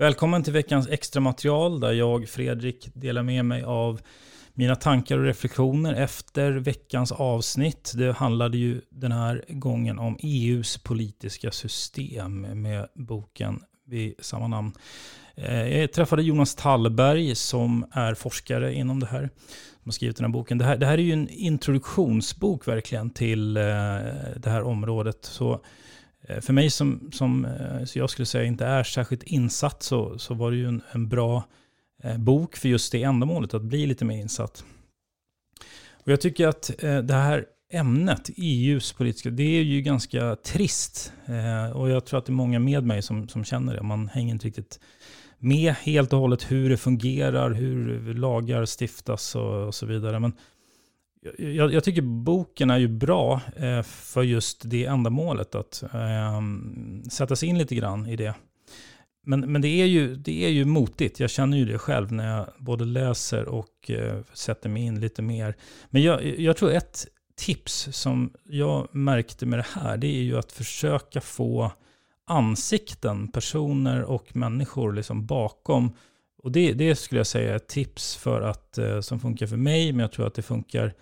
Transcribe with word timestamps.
Välkommen 0.00 0.42
till 0.42 0.52
veckans 0.52 0.88
extra 0.88 1.20
material 1.20 1.80
där 1.80 1.92
jag, 1.92 2.28
Fredrik, 2.28 2.88
delar 2.94 3.22
med 3.22 3.44
mig 3.44 3.62
av 3.62 4.00
mina 4.54 4.76
tankar 4.76 5.18
och 5.18 5.24
reflektioner 5.24 5.94
efter 5.94 6.52
veckans 6.52 7.12
avsnitt. 7.12 7.92
Det 7.96 8.12
handlade 8.12 8.58
ju 8.58 8.80
den 8.90 9.12
här 9.12 9.44
gången 9.48 9.98
om 9.98 10.18
EUs 10.22 10.78
politiska 10.78 11.50
system 11.50 12.40
med 12.40 12.86
boken 12.94 13.60
vid 13.86 14.14
samma 14.18 14.48
namn. 14.48 14.72
Eh, 15.34 15.78
jag 15.78 15.92
träffade 15.92 16.22
Jonas 16.22 16.54
Tallberg 16.54 17.34
som 17.34 17.86
är 17.92 18.14
forskare 18.14 18.74
inom 18.74 19.00
det 19.00 19.06
här. 19.06 19.30
Som 19.82 19.84
har 19.84 19.92
skrivit 19.92 20.16
den 20.16 20.24
här 20.24 20.32
boken. 20.32 20.58
Det 20.58 20.64
här, 20.64 20.76
det 20.76 20.86
här 20.86 20.98
är 20.98 21.02
ju 21.02 21.12
en 21.12 21.28
introduktionsbok 21.28 22.68
verkligen 22.68 23.10
till 23.10 23.56
eh, 23.56 23.62
det 24.36 24.46
här 24.50 24.62
området. 24.62 25.18
Så 25.24 25.60
Eh, 26.28 26.40
för 26.40 26.52
mig 26.52 26.70
som, 26.70 27.10
som 27.12 27.44
eh, 27.44 27.84
så 27.84 27.98
jag 27.98 28.10
skulle 28.10 28.26
säga 28.26 28.44
inte 28.44 28.66
är 28.66 28.82
särskilt 28.82 29.22
insatt 29.22 29.82
så, 29.82 30.18
så 30.18 30.34
var 30.34 30.50
det 30.50 30.56
ju 30.56 30.68
en, 30.68 30.82
en 30.92 31.08
bra 31.08 31.44
eh, 32.02 32.18
bok 32.18 32.56
för 32.56 32.68
just 32.68 32.92
det 32.92 33.02
ändamålet, 33.02 33.54
att 33.54 33.62
bli 33.62 33.86
lite 33.86 34.04
mer 34.04 34.16
insatt. 34.16 34.64
Och 35.92 36.12
jag 36.12 36.20
tycker 36.20 36.48
att 36.48 36.70
det 36.78 37.14
här 37.14 37.44
ämnet, 37.72 38.30
EUs 38.36 38.92
politiska, 38.92 39.30
det 39.30 39.58
är 39.58 39.62
ju 39.62 39.80
ganska 39.82 40.36
trist. 40.36 41.12
Och 41.74 41.90
jag 41.90 42.04
tror 42.04 42.18
att 42.18 42.26
det 42.26 42.30
är 42.30 42.34
många 42.34 42.58
med 42.58 42.84
mig 42.84 43.02
som, 43.02 43.28
som 43.28 43.44
känner 43.44 43.74
det. 43.74 43.82
Man 43.82 44.08
hänger 44.08 44.34
inte 44.34 44.46
riktigt 44.46 44.80
med 45.38 45.74
helt 45.74 46.12
och 46.12 46.18
hållet 46.18 46.50
hur 46.50 46.70
det 46.70 46.76
fungerar, 46.76 47.50
hur 47.50 48.14
lagar 48.14 48.66
stiftas 48.66 49.34
och, 49.34 49.66
och 49.66 49.74
så 49.74 49.86
vidare. 49.86 50.18
Men 50.18 50.32
jag, 51.38 51.72
jag, 51.72 51.84
tycker 51.84 52.02
boken 52.02 52.70
är 52.70 52.78
ju 52.78 52.88
bra 52.88 53.40
eh, 53.56 53.82
för 53.82 54.22
just 54.22 54.62
det 54.64 54.84
ändamålet, 54.84 55.54
att 55.54 55.82
eh, 55.82 56.40
sätta 57.10 57.36
sig 57.36 57.48
in 57.48 57.58
lite 57.58 57.74
grann 57.74 58.06
i 58.06 58.16
det. 58.16 58.34
Men, 59.26 59.52
men 59.52 59.62
det, 59.62 59.68
är 59.68 59.86
ju, 59.86 60.16
det 60.16 60.44
är 60.44 60.48
ju 60.48 60.64
motigt, 60.64 61.20
jag 61.20 61.30
känner 61.30 61.58
ju 61.58 61.64
det 61.64 61.78
själv 61.78 62.12
när 62.12 62.36
jag 62.36 62.46
både 62.58 62.84
läser 62.84 63.48
och 63.48 63.90
eh, 63.90 64.20
sätter 64.32 64.68
mig 64.68 64.82
in 64.82 65.00
lite 65.00 65.22
mer. 65.22 65.56
Men 65.90 66.02
jag, 66.02 66.40
jag 66.40 66.56
tror 66.56 66.70
ett 66.70 67.06
tips 67.36 67.88
som 67.92 68.32
jag 68.44 68.88
märkte 68.94 69.46
med 69.46 69.58
det 69.58 69.66
här, 69.80 69.96
det 69.96 70.06
är 70.06 70.22
ju 70.22 70.38
att 70.38 70.52
försöka 70.52 71.20
få 71.20 71.72
ansikten, 72.26 73.28
personer 73.28 74.02
och 74.02 74.36
människor 74.36 74.92
liksom 74.92 75.26
bakom. 75.26 75.92
Och 76.42 76.52
det, 76.52 76.72
det 76.72 76.96
skulle 76.96 77.18
jag 77.18 77.26
säga 77.26 77.52
är 77.52 77.56
ett 77.56 77.68
tips 77.68 78.16
för 78.16 78.40
att, 78.40 78.78
eh, 78.78 79.00
som 79.00 79.20
funkar 79.20 79.46
för 79.46 79.56
mig, 79.56 79.92
men 79.92 80.00
jag 80.00 80.12
tror 80.12 80.26
att 80.26 80.34
det 80.34 80.42
funkar 80.42 80.94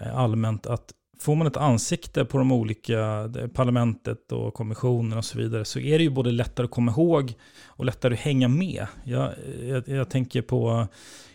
eh, 0.00 0.18
allmänt, 0.18 0.66
att 0.66 0.92
får 1.18 1.34
man 1.34 1.46
ett 1.46 1.56
ansikte 1.56 2.24
på 2.24 2.38
de 2.38 2.52
olika 2.52 3.30
eh, 3.38 3.48
parlamentet 3.48 4.32
och 4.32 4.54
kommissionen 4.54 5.18
och 5.18 5.24
så 5.24 5.38
vidare 5.38 5.64
så 5.64 5.78
är 5.78 5.98
det 5.98 6.04
ju 6.04 6.10
både 6.10 6.30
lättare 6.30 6.64
att 6.64 6.70
komma 6.70 6.92
ihåg 6.92 7.34
och 7.66 7.84
lättare 7.84 8.14
att 8.14 8.20
hänga 8.20 8.48
med. 8.48 8.86
Jag, 9.04 9.32
jag, 9.62 9.88
jag 9.88 10.10
tänker 10.10 10.42
på 10.42 10.86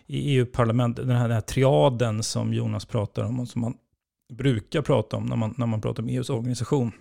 i 0.05 0.37
EU-parlamentet, 0.37 1.07
den 1.07 1.15
här, 1.15 1.27
den 1.27 1.35
här 1.35 1.41
triaden 1.41 2.23
som 2.23 2.53
Jonas 2.53 2.85
pratar 2.85 3.23
om 3.23 3.39
och 3.39 3.47
som 3.47 3.61
man 3.61 3.77
brukar 4.33 4.81
prata 4.81 5.17
om 5.17 5.25
när 5.25 5.35
man, 5.35 5.53
när 5.57 5.65
man 5.65 5.81
pratar 5.81 6.03
om 6.03 6.09
EUs 6.09 6.29
organisation 6.29 6.91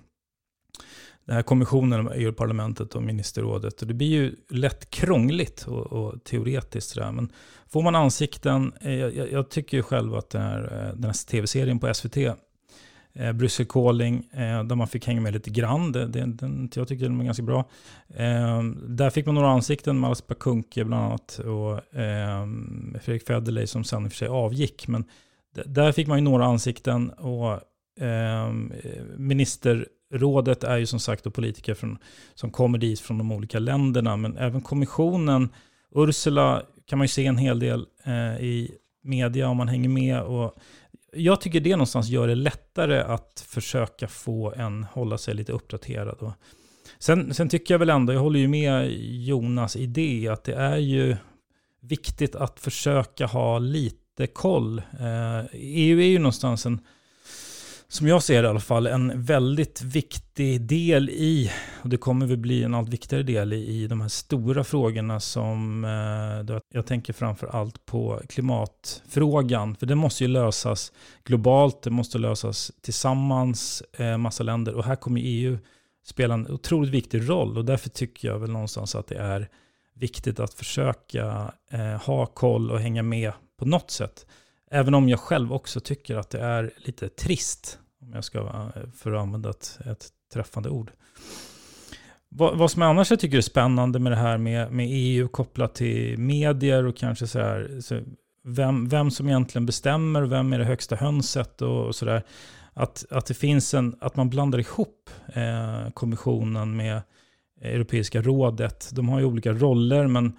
den 1.26 1.34
här 1.34 1.42
kommissionen, 1.42 2.10
EU-parlamentet 2.14 2.94
och 2.94 3.02
ministerrådet. 3.02 3.82
Och 3.82 3.88
det 3.88 3.94
blir 3.94 4.08
ju 4.08 4.36
lätt 4.48 4.90
krångligt 4.90 5.66
och, 5.68 5.92
och 5.92 6.24
teoretiskt. 6.24 6.94
Där. 6.94 7.12
Men 7.12 7.32
får 7.68 7.82
man 7.82 7.94
ansikten, 7.94 8.72
eh, 8.80 8.94
jag, 8.94 9.32
jag 9.32 9.48
tycker 9.48 9.76
ju 9.76 9.82
själv 9.82 10.14
att 10.14 10.30
den 10.30 10.42
här, 10.42 10.62
eh, 10.62 10.94
den 10.94 11.04
här 11.04 11.26
tv-serien 11.26 11.78
på 11.78 11.94
SVT, 11.94 12.16
eh, 13.12 13.32
Bryssel 13.32 13.66
Calling, 13.66 14.28
eh, 14.32 14.64
där 14.64 14.74
man 14.74 14.88
fick 14.88 15.06
hänga 15.06 15.20
med 15.20 15.32
lite 15.32 15.50
grann. 15.50 15.92
Det, 15.92 16.06
det, 16.06 16.24
den, 16.24 16.70
jag 16.74 16.88
tycker 16.88 17.04
den 17.04 17.18
var 17.18 17.24
ganska 17.24 17.42
bra. 17.42 17.64
Eh, 18.08 18.62
där 18.88 19.10
fick 19.10 19.26
man 19.26 19.34
några 19.34 19.50
ansikten, 19.50 19.98
Malas 19.98 20.26
Bakunke 20.26 20.84
bland 20.84 21.04
annat, 21.04 21.38
och 21.38 21.98
eh, 22.00 22.46
Fredrik 23.00 23.26
Federley 23.26 23.66
som 23.66 23.84
sen 23.84 24.04
i 24.04 24.08
och 24.08 24.12
för 24.12 24.18
sig 24.18 24.28
avgick. 24.28 24.88
Men 24.88 25.04
där 25.64 25.92
fick 25.92 26.06
man 26.06 26.18
ju 26.18 26.24
några 26.24 26.44
ansikten 26.44 27.10
och 27.10 27.52
eh, 28.04 28.52
minister 29.16 29.86
rådet 30.12 30.64
är 30.64 30.76
ju 30.76 30.86
som 30.86 31.00
sagt 31.00 31.24
då 31.24 31.30
politiker 31.30 31.74
från, 31.74 31.98
som 32.34 32.50
kommer 32.50 32.78
dit 32.78 33.00
från 33.00 33.18
de 33.18 33.32
olika 33.32 33.58
länderna, 33.58 34.16
men 34.16 34.36
även 34.36 34.60
kommissionen, 34.60 35.48
Ursula 35.94 36.62
kan 36.86 36.98
man 36.98 37.04
ju 37.04 37.08
se 37.08 37.26
en 37.26 37.38
hel 37.38 37.58
del 37.58 37.86
eh, 38.04 38.44
i 38.44 38.70
media 39.02 39.48
om 39.48 39.56
man 39.56 39.68
hänger 39.68 39.88
med. 39.88 40.22
Och 40.22 40.54
jag 41.12 41.40
tycker 41.40 41.60
det 41.60 41.70
någonstans 41.70 42.08
gör 42.08 42.28
det 42.28 42.34
lättare 42.34 43.00
att 43.00 43.44
försöka 43.48 44.08
få 44.08 44.52
en, 44.52 44.84
hålla 44.84 45.18
sig 45.18 45.34
lite 45.34 45.52
uppdaterad. 45.52 46.18
Och 46.18 46.32
sen, 46.98 47.34
sen 47.34 47.48
tycker 47.48 47.74
jag 47.74 47.78
väl 47.78 47.90
ändå, 47.90 48.12
jag 48.12 48.20
håller 48.20 48.40
ju 48.40 48.48
med 48.48 48.92
Jonas 49.00 49.76
idé, 49.76 50.28
att 50.28 50.44
det 50.44 50.54
är 50.54 50.76
ju 50.76 51.16
viktigt 51.80 52.36
att 52.36 52.60
försöka 52.60 53.26
ha 53.26 53.58
lite 53.58 54.26
koll. 54.26 54.78
Eh, 54.78 55.44
EU 55.52 56.00
är 56.00 56.06
ju 56.06 56.18
någonstans 56.18 56.66
en 56.66 56.80
som 57.88 58.08
jag 58.08 58.22
ser 58.22 58.42
det 58.42 58.46
i 58.46 58.50
alla 58.50 58.60
fall, 58.60 58.86
en 58.86 59.22
väldigt 59.22 59.82
viktig 59.82 60.60
del 60.60 61.10
i, 61.10 61.50
och 61.82 61.88
det 61.88 61.96
kommer 61.96 62.26
väl 62.26 62.36
bli 62.36 62.62
en 62.62 62.74
allt 62.74 62.88
viktigare 62.88 63.22
del 63.22 63.52
i, 63.52 63.82
i 63.82 63.86
de 63.86 64.00
här 64.00 64.08
stora 64.08 64.64
frågorna 64.64 65.20
som, 65.20 65.84
eh, 65.84 66.58
jag 66.74 66.86
tänker 66.86 67.12
framför 67.12 67.46
allt 67.46 67.86
på 67.86 68.20
klimatfrågan, 68.28 69.76
för 69.76 69.86
det 69.86 69.94
måste 69.94 70.24
ju 70.24 70.28
lösas 70.28 70.92
globalt, 71.24 71.82
det 71.82 71.90
måste 71.90 72.18
lösas 72.18 72.72
tillsammans, 72.82 73.82
eh, 73.98 74.16
massa 74.16 74.42
länder, 74.42 74.74
och 74.74 74.84
här 74.84 74.96
kommer 74.96 75.20
EU 75.24 75.58
spela 76.06 76.34
en 76.34 76.50
otroligt 76.50 76.90
viktig 76.90 77.28
roll, 77.28 77.58
och 77.58 77.64
därför 77.64 77.88
tycker 77.88 78.28
jag 78.28 78.38
väl 78.38 78.50
någonstans 78.50 78.94
att 78.94 79.06
det 79.06 79.18
är 79.18 79.48
viktigt 79.94 80.40
att 80.40 80.54
försöka 80.54 81.52
eh, 81.70 82.02
ha 82.02 82.26
koll 82.26 82.70
och 82.70 82.80
hänga 82.80 83.02
med 83.02 83.32
på 83.58 83.64
något 83.64 83.90
sätt. 83.90 84.26
Även 84.70 84.94
om 84.94 85.08
jag 85.08 85.20
själv 85.20 85.52
också 85.52 85.80
tycker 85.80 86.16
att 86.16 86.30
det 86.30 86.40
är 86.40 86.70
lite 86.76 87.08
trist, 87.08 87.78
om 88.02 88.12
jag 88.12 88.24
ska 88.24 88.38
eh, 88.38 88.90
för 88.96 89.12
att 89.12 89.20
använda 89.22 89.50
ett, 89.50 89.78
ett 89.84 90.08
träffande 90.32 90.68
ord. 90.68 90.90
Vad, 92.28 92.58
vad 92.58 92.70
som 92.70 92.82
jag 92.82 92.90
annars 92.90 93.10
jag 93.10 93.20
tycker 93.20 93.36
är 93.36 93.40
spännande 93.40 93.98
med 93.98 94.12
det 94.12 94.16
här 94.16 94.38
med, 94.38 94.72
med 94.72 94.86
EU 94.90 95.28
kopplat 95.28 95.74
till 95.74 96.18
medier 96.18 96.86
och 96.86 96.96
kanske 96.96 97.26
så 97.26 97.38
här, 97.38 97.80
så 97.80 98.00
vem, 98.44 98.88
vem 98.88 99.10
som 99.10 99.28
egentligen 99.28 99.66
bestämmer, 99.66 100.22
vem 100.22 100.52
är 100.52 100.58
det 100.58 100.64
högsta 100.64 100.96
hönset 100.96 101.62
och, 101.62 101.86
och 101.86 101.94
sådär. 101.94 102.22
Att, 102.72 103.04
att 103.10 103.26
det 103.26 103.34
finns 103.34 103.74
en, 103.74 103.96
att 104.00 104.16
man 104.16 104.30
blandar 104.30 104.58
ihop 104.58 105.10
eh, 105.26 105.90
kommissionen 105.94 106.76
med 106.76 107.02
Europeiska 107.60 108.22
rådet. 108.22 108.90
De 108.92 109.08
har 109.08 109.18
ju 109.18 109.24
olika 109.24 109.52
roller, 109.52 110.06
men 110.06 110.36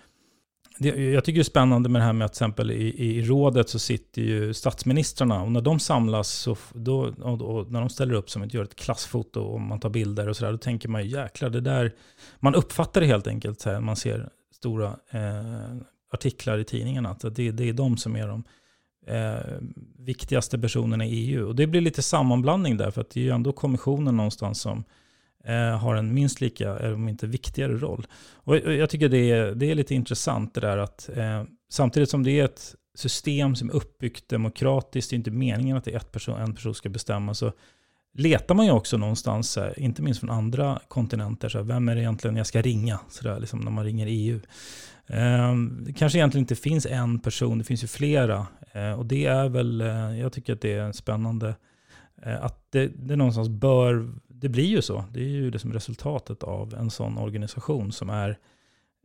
jag 0.86 1.24
tycker 1.24 1.38
det 1.38 1.42
är 1.42 1.44
spännande 1.44 1.90
med 1.90 2.02
det 2.02 2.06
här 2.06 2.14
med 2.14 2.26
att 2.26 2.34
till 2.34 2.38
exempel 2.38 2.72
i, 2.72 3.18
i 3.18 3.22
rådet 3.22 3.70
så 3.70 3.80
sitter 3.80 4.22
ju 4.22 4.54
statsministrarna 4.54 5.44
och 5.44 5.52
när 5.52 5.62
de 5.62 5.80
samlas 5.80 6.30
så 6.30 6.58
då, 6.74 7.14
och, 7.22 7.42
och 7.42 7.72
när 7.72 7.80
de 7.80 7.90
ställer 7.90 8.14
upp 8.14 8.30
som 8.30 8.42
ett, 8.42 8.54
gör 8.54 8.64
ett 8.64 8.76
klassfoto 8.76 9.42
och 9.42 9.62
man 9.62 9.80
tar 9.80 9.90
bilder 9.90 10.30
och 10.30 10.38
sådär, 10.38 10.52
då 10.52 10.58
tänker 10.58 10.90
man 10.90 11.04
ju 11.04 11.10
jäklar 11.10 11.50
det 11.50 11.62
där, 11.62 11.92
man 12.40 12.56
uppfattar 12.56 13.02
det 13.02 13.08
helt 13.08 13.28
enkelt 13.28 13.62
så 13.62 13.70
här, 13.70 13.80
man 13.80 13.96
ser 13.96 14.30
stora 14.54 14.88
eh, 15.12 15.78
artiklar 16.14 16.58
i 16.58 16.64
tidningarna, 16.64 17.10
att 17.10 17.36
det, 17.36 17.52
det 17.52 17.70
är 17.70 17.74
de 17.74 17.98
som 17.98 18.16
är 18.16 18.28
de 18.28 18.44
eh, 19.08 19.60
viktigaste 20.00 20.60
personerna 20.60 21.06
i 21.06 21.10
EU. 21.10 21.48
Och 21.48 21.56
det 21.56 21.68
blir 21.68 21.82
lite 21.82 22.02
sammanblandning 22.02 22.78
där, 22.78 22.92
för 22.92 23.02
att 23.02 23.10
det 23.10 23.20
är 23.20 23.24
ju 23.24 23.32
ändå 23.32 23.52
kommissionen 23.52 24.18
någonstans 24.18 24.62
som 24.62 24.84
Eh, 25.44 25.78
har 25.78 25.96
en 25.96 26.14
minst 26.14 26.42
lika, 26.42 26.94
om 26.94 27.10
inte 27.10 27.28
viktigare 27.28 27.78
roll. 27.78 28.08
Och 28.34 28.58
jag 28.58 28.90
tycker 28.90 29.10
det 29.10 29.32
är, 29.32 29.56
det 29.56 29.72
är 29.72 29.76
lite 29.76 29.96
intressant 29.96 30.54
det 30.54 30.62
där 30.62 30.78
att 30.78 31.10
eh, 31.16 31.44
samtidigt 31.70 32.10
som 32.10 32.24
det 32.24 32.40
är 32.40 32.46
ett 32.46 32.76
system 32.96 33.56
som 33.56 33.70
är 33.70 33.74
uppbyggt 33.74 34.30
demokratiskt, 34.30 35.10
det 35.10 35.14
är 35.14 35.18
inte 35.18 35.32
meningen 35.32 35.78
att 35.78 35.84
det 35.84 35.92
är 35.92 35.98
ett 35.98 36.12
person, 36.12 36.40
en 36.40 36.56
person 36.56 36.76
ska 36.76 36.90
bestämma, 36.90 37.34
så 37.34 37.52
letar 38.14 38.56
man 38.56 38.66
ju 38.66 38.72
också 38.72 38.98
någonstans, 38.98 39.58
inte 39.78 40.02
minst 40.02 40.20
från 40.20 40.30
andra 40.30 40.80
kontinenter, 40.88 41.50
så 41.50 41.62
vem 41.62 41.90
är 41.90 41.96
det 41.96 42.02
egentligen 42.02 42.36
jag 42.36 42.48
ska 42.48 42.62
ringa? 42.62 43.00
Så 43.10 43.24
där, 43.24 43.40
liksom 43.40 43.60
när 43.60 43.72
man 43.72 43.86
ringer 43.86 44.08
EU. 44.10 44.40
Eh, 45.08 45.56
det 45.82 45.94
kanske 45.94 46.18
egentligen 46.18 46.44
inte 46.44 46.56
finns 46.56 46.86
en 46.86 47.20
person, 47.20 47.58
det 47.58 47.64
finns 47.64 47.84
ju 47.84 47.88
flera. 47.88 48.48
Eh, 48.72 48.92
och 48.92 49.06
det 49.06 49.26
är 49.26 49.50
väl, 49.50 49.82
eh, 49.82 50.20
jag 50.20 50.34
tycker 50.34 50.54
att 50.54 50.62
det 50.62 50.74
är 50.74 50.92
spännande 50.92 51.56
eh, 52.24 52.44
att 52.44 52.72
det, 52.72 52.88
det 52.88 53.16
någonstans 53.16 53.50
bör, 53.50 54.10
det 54.40 54.50
blir 54.50 54.66
ju 54.66 54.82
så. 54.82 55.04
Det 55.12 55.20
är 55.20 55.30
ju 55.30 55.52
det 55.52 55.60
som 55.60 55.74
resultatet 55.74 56.44
av 56.44 56.74
en 56.74 56.90
sån 56.90 57.18
organisation 57.18 57.92
som 57.92 58.10
är 58.10 58.38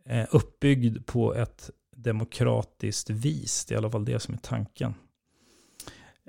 eh, 0.06 0.24
uppbyggd 0.30 1.06
på 1.06 1.34
ett 1.34 1.70
demokratiskt 1.96 3.10
vis. 3.10 3.64
Det 3.64 3.74
är 3.74 3.76
i 3.76 3.78
alla 3.78 3.90
fall 3.90 4.04
det 4.04 4.20
som 4.20 4.34
är 4.34 4.38
tanken. 4.38 4.94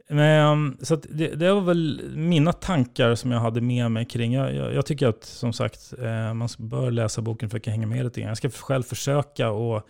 Men, 0.09 0.77
så 0.81 0.95
det, 0.95 1.27
det, 1.27 1.53
var 1.53 1.61
väl 1.61 2.11
mina 2.15 2.53
tankar 2.53 3.15
som 3.15 3.31
jag 3.31 3.39
hade 3.39 3.61
med 3.61 3.91
mig 3.91 4.05
kring. 4.05 4.33
Jag, 4.33 4.55
jag, 4.55 4.73
jag 4.73 4.85
tycker 4.85 5.07
att 5.07 5.23
som 5.23 5.53
sagt 5.53 5.93
eh, 5.99 6.33
man 6.33 6.49
bör 6.57 6.91
läsa 6.91 7.21
boken 7.21 7.49
för 7.49 7.57
att 7.57 7.65
hänga 7.65 7.87
med 7.87 8.05
lite 8.05 8.21
grann. 8.21 8.27
Jag 8.27 8.37
ska 8.37 8.49
själv 8.49 8.83
försöka 8.83 9.49
och 9.49 9.87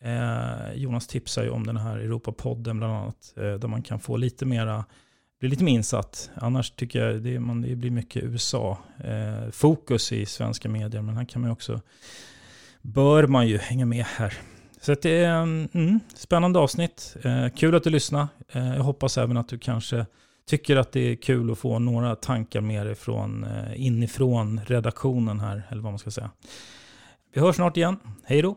eh, 0.00 0.74
Jonas 0.74 1.06
tipsar 1.06 1.42
ju 1.42 1.50
om 1.50 1.66
den 1.66 1.76
här 1.76 1.98
Europapodden 1.98 2.78
bland 2.78 2.92
annat. 2.92 3.34
Eh, 3.36 3.54
där 3.54 3.68
man 3.68 3.82
kan 3.82 4.00
få 4.00 4.16
lite 4.16 4.46
mera, 4.46 4.84
blir 5.44 5.50
lite 5.50 5.64
mer 5.64 5.72
insatt. 5.72 6.30
Annars 6.34 6.70
tycker 6.70 7.06
jag 7.06 7.22
det, 7.22 7.40
man, 7.40 7.62
det 7.62 7.76
blir 7.76 7.90
mycket 7.90 8.22
USA-fokus 8.24 10.12
eh, 10.12 10.18
i 10.18 10.26
svenska 10.26 10.68
medier. 10.68 11.02
Men 11.02 11.16
här 11.16 11.24
kan 11.24 11.42
man 11.42 11.50
också, 11.50 11.80
bör 12.82 13.26
man 13.26 13.46
ju 13.46 13.58
hänga 13.58 13.86
med 13.86 14.04
här. 14.04 14.34
Så 14.80 14.94
det 15.02 15.24
är 15.24 15.42
mm, 15.42 16.00
spännande 16.14 16.58
avsnitt. 16.58 17.16
Eh, 17.22 17.48
kul 17.48 17.74
att 17.74 17.84
du 17.84 17.90
lyssnar. 17.90 18.28
Eh, 18.48 18.74
jag 18.74 18.82
hoppas 18.82 19.18
även 19.18 19.36
att 19.36 19.48
du 19.48 19.58
kanske 19.58 20.06
tycker 20.46 20.76
att 20.76 20.92
det 20.92 21.00
är 21.00 21.16
kul 21.16 21.52
att 21.52 21.58
få 21.58 21.78
några 21.78 22.16
tankar 22.16 22.60
mer 22.60 22.86
ifrån, 22.86 23.44
eh, 23.44 23.86
inifrån 23.86 24.60
redaktionen 24.66 25.40
här, 25.40 25.62
eller 25.70 25.82
vad 25.82 25.92
man 25.92 25.98
ska 25.98 26.10
säga. 26.10 26.30
Vi 27.34 27.40
hörs 27.40 27.56
snart 27.56 27.76
igen. 27.76 27.96
Hej 28.24 28.42
då! 28.42 28.56